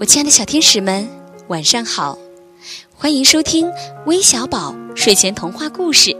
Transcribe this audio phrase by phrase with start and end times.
[0.00, 1.06] 我亲爱的小天使们，
[1.48, 2.16] 晚上好！
[2.94, 3.70] 欢迎收听
[4.06, 6.16] 微小宝睡前童话故事，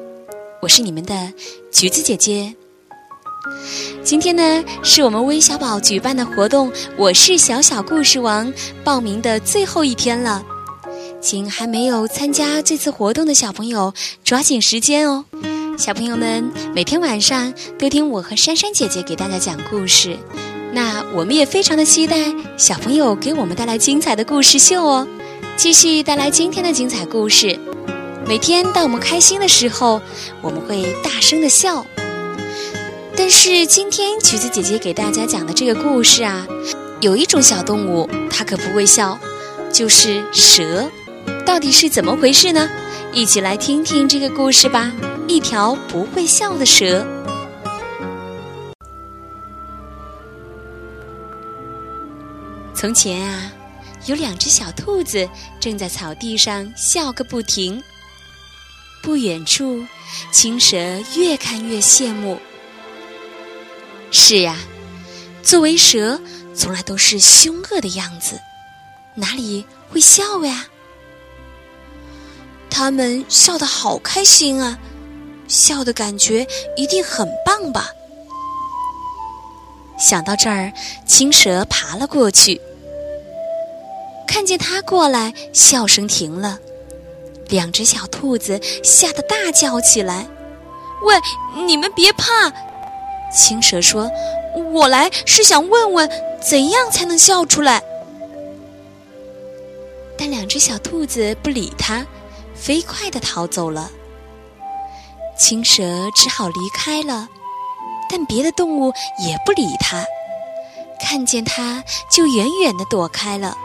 [0.60, 1.32] 我是你们的
[1.72, 2.54] 橘子姐姐。
[4.04, 8.52] 今天呢，是我们微小宝举办的活动“我是小小故事王”
[8.84, 10.44] 报名的最后一天了，
[11.22, 15.24] 请还没有参加这次活动的小朋友抓紧时间哦！
[15.78, 20.18] 小朋友们每天晚上都听我和珊珊姐姐给大家讲故事。
[20.72, 22.16] 那我们也非常的期待
[22.56, 25.06] 小朋友给我们带来精彩的故事秀哦，
[25.56, 27.58] 继续带来今天的精彩故事。
[28.26, 30.00] 每天当我们开心的时候，
[30.40, 31.84] 我们会大声的笑。
[33.16, 36.46] 但是今天橘子姐姐给大家讲的这个故事啊，
[37.00, 39.18] 有一种小动物它可不会笑，
[39.72, 40.88] 就是蛇。
[41.44, 42.70] 到底是怎么回事呢？
[43.12, 44.92] 一起来听听这个故事吧。
[45.26, 47.04] 一条不会笑的蛇。
[52.80, 53.52] 从前啊，
[54.06, 55.28] 有两只小兔子
[55.60, 57.82] 正在草地上笑个不停。
[59.02, 59.84] 不远处，
[60.32, 60.78] 青蛇
[61.14, 62.40] 越看越羡慕。
[64.10, 64.56] 是呀，
[65.42, 66.18] 作为蛇，
[66.54, 68.40] 从来都是凶恶的样子，
[69.14, 70.64] 哪里会笑呀？
[72.70, 74.78] 他们笑得好开心啊，
[75.46, 76.46] 笑的感觉
[76.78, 77.90] 一定很棒吧？
[79.98, 80.72] 想到这儿，
[81.06, 82.58] 青蛇爬了过去。
[84.30, 86.60] 看见他过来，笑声停了，
[87.48, 90.28] 两只小兔子吓得大叫起来
[91.02, 91.16] ：“喂，
[91.66, 92.48] 你们别怕！”
[93.34, 94.08] 青蛇说
[94.72, 96.08] ：“我来是想问问，
[96.40, 97.82] 怎样才能笑出来？”
[100.16, 102.06] 但两只小兔子不理他，
[102.54, 103.90] 飞快的逃走了。
[105.36, 107.28] 青蛇只好离开了，
[108.08, 108.92] 但别的动物
[109.26, 110.04] 也不理他，
[111.02, 113.56] 看见他就远远的躲开了。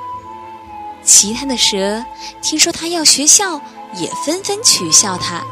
[1.06, 2.04] 其他的蛇
[2.42, 3.62] 听说他要学校，
[3.94, 5.44] 也纷纷取笑他。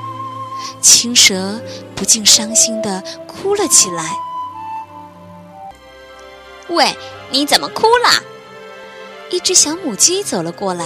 [0.81, 1.61] 青蛇
[1.95, 4.15] 不禁伤心的哭了起来。
[6.69, 6.95] 喂，
[7.29, 8.09] 你怎么哭了？
[9.29, 10.85] 一只小母鸡走了过来，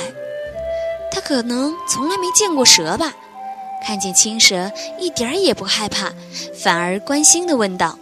[1.12, 3.14] 它可能从来没见过蛇吧，
[3.86, 6.12] 看见青蛇一点儿也不害怕，
[6.54, 7.98] 反而关心的问道：“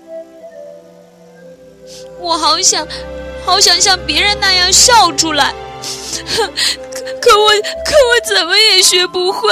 [2.19, 2.87] 我好想，
[3.45, 5.53] 好想像别人那样笑出来。”
[6.23, 6.47] 可
[7.21, 9.49] 可我可我怎么也学不会。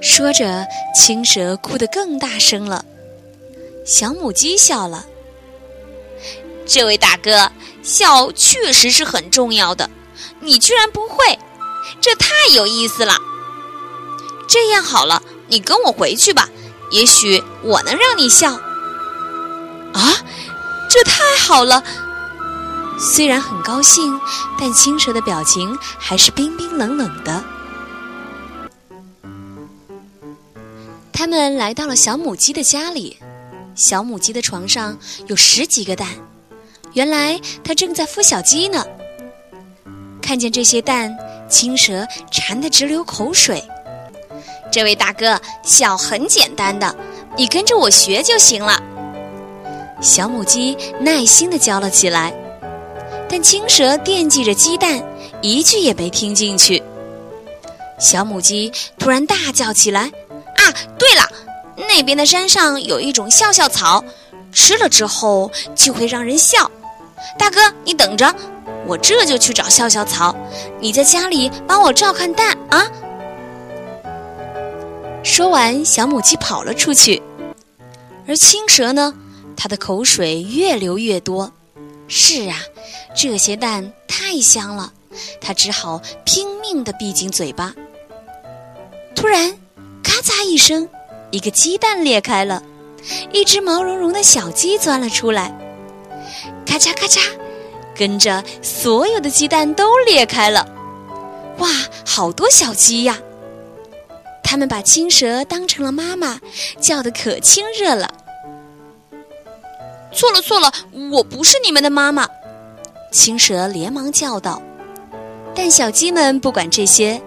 [0.00, 0.64] 说着，
[0.94, 2.84] 青蛇哭得更大声了。
[3.84, 5.06] 小母鸡笑了
[6.66, 7.50] ：“这位大哥，
[7.82, 9.90] 笑确实是很重要的，
[10.40, 11.38] 你居然不会，
[12.00, 13.16] 这太有意思了。
[14.48, 16.48] 这样好了，你跟我回去吧，
[16.90, 18.52] 也许我能让你笑。”
[19.92, 20.16] 啊，
[20.88, 21.82] 这太好了！
[22.98, 24.18] 虽然很高兴，
[24.58, 27.44] 但青蛇的表情还是冰冰冷冷的。
[31.12, 33.18] 他们来到了小母鸡的家里，
[33.74, 34.96] 小母鸡的床上
[35.26, 36.08] 有十几个蛋，
[36.94, 38.84] 原来它正在孵小鸡呢。
[40.22, 41.16] 看见这些蛋，
[41.48, 43.62] 青蛇馋得直流口水。
[44.72, 46.96] 这位大哥，笑很简单的，
[47.36, 48.82] 你跟着我学就行了。
[50.00, 52.34] 小母鸡耐心地教了起来。
[53.28, 55.02] 但青蛇惦记着鸡蛋，
[55.42, 56.82] 一句也没听进去。
[57.98, 60.10] 小母鸡突然大叫起来
[60.56, 61.28] ：“啊，对了，
[61.88, 64.04] 那边的山上有一种笑笑草，
[64.52, 66.70] 吃了之后就会让人笑。
[67.38, 68.34] 大哥，你等着，
[68.86, 70.36] 我这就去找笑笑草。
[70.80, 72.86] 你在家里帮我照看蛋啊！”
[75.24, 77.20] 说完，小母鸡跑了出去，
[78.28, 79.12] 而青蛇呢，
[79.56, 81.50] 它的口水越流越多。
[82.06, 82.56] 是啊，
[83.14, 84.92] 这些蛋太香了，
[85.40, 87.74] 他只好拼命地闭紧嘴巴。
[89.14, 89.58] 突然，
[90.02, 90.88] 咔嚓一声，
[91.30, 92.62] 一个鸡蛋裂开了，
[93.32, 95.56] 一只毛茸茸的小鸡钻了出来。
[96.66, 97.20] 咔嚓咔嚓，
[97.96, 100.66] 跟着所有的鸡蛋都裂开了。
[101.58, 101.68] 哇，
[102.04, 103.18] 好多小鸡呀！
[104.42, 106.38] 他们把青蛇当成了妈妈，
[106.80, 108.12] 叫得可亲热了。
[110.12, 110.72] 错了错了，
[111.10, 112.28] 我不是你们的妈妈！
[113.10, 114.60] 青蛇连忙叫道。
[115.54, 117.20] 但小鸡们不管这些，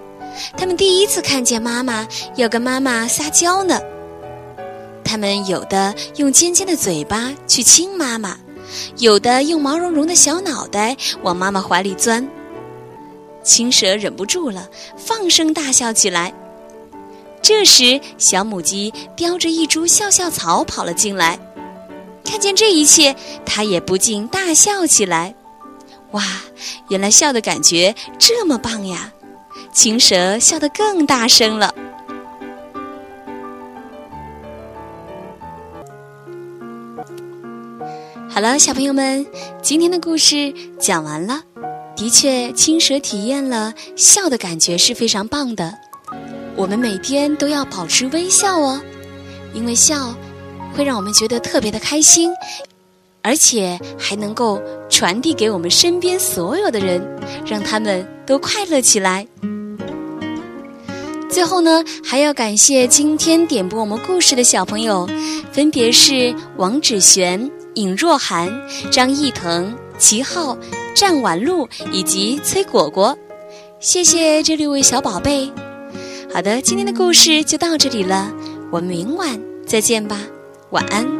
[0.55, 3.79] 他们第一次看见妈妈要跟妈妈撒娇呢。
[5.03, 8.37] 他们有的用尖尖的嘴巴去亲妈妈，
[8.97, 12.27] 有的用毛茸茸的小脑袋往妈妈怀里钻。
[13.43, 16.31] 青蛇忍不住了，放声大笑起来。
[17.41, 21.39] 这时，小母鸡叼着一株笑笑草跑了进来。
[22.23, 25.33] 看见这一切，它也不禁大笑起来。
[26.11, 26.23] 哇，
[26.89, 29.11] 原来笑的感觉这么棒呀！
[29.71, 31.73] 青蛇笑得更大声了。
[38.29, 39.25] 好了，小朋友们，
[39.61, 41.43] 今天的故事讲完了。
[41.95, 45.77] 的确，青蛇体验了笑的感觉是非常棒的。
[46.55, 48.81] 我们每天都要保持微笑哦，
[49.53, 50.15] 因为笑
[50.73, 52.31] 会让我们觉得特别的开心，
[53.21, 57.01] 而且还能够传递给我们身边所有的人，
[57.45, 59.27] 让他们都快乐起来。
[61.29, 65.07] 最后呢，还要感谢今天点播我们故事的小朋友，
[65.51, 67.49] 分别是王芷璇。
[67.75, 68.51] 尹若涵、
[68.91, 70.57] 张艺腾、齐浩、
[70.93, 73.17] 战婉露以及崔果果，
[73.79, 75.49] 谢谢这六位小宝贝。
[76.33, 78.33] 好的，今天的故事就到这里了，
[78.71, 80.19] 我们明晚再见吧，
[80.71, 81.18] 晚安。